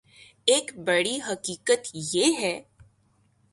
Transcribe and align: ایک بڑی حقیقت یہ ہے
ایک 0.47 0.71
بڑی 0.85 1.15
حقیقت 1.27 1.81
یہ 2.13 2.27
ہے 2.39 2.53